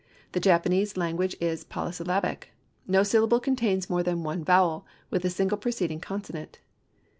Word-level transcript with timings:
The 0.31 0.39
Japanese 0.39 0.97
language 0.97 1.35
is 1.39 1.63
polysyllabic. 1.63 2.53
No 2.87 3.03
syllable 3.03 3.39
contains 3.39 3.87
more 3.87 4.01
than 4.01 4.23
one 4.23 4.43
vowel, 4.43 4.83
with 5.11 5.23
a 5.25 5.29
single 5.29 5.59
preceding 5.59 5.99
consonant. 5.99 6.57